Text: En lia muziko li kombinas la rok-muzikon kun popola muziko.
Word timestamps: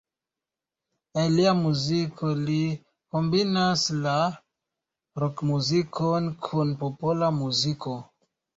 En 1.23 1.27
lia 1.39 1.51
muziko 1.59 2.29
li 2.47 2.55
kombinas 3.17 3.85
la 4.07 4.15
rok-muzikon 5.25 6.33
kun 6.49 6.77
popola 6.83 7.33
muziko. 7.41 7.97